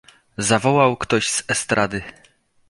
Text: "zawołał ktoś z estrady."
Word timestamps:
"zawołał 0.37 0.97
ktoś 0.97 1.27
z 1.29 1.43
estrady." 1.47 2.01